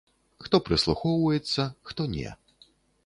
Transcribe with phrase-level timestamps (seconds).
[0.45, 2.29] Хто прыслухоўваецца, хто не.